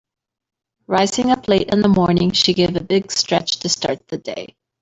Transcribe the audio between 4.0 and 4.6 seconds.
the day.